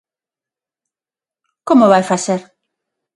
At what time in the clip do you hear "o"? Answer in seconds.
1.87-1.91